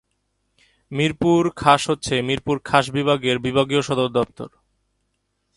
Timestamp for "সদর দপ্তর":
3.81-4.49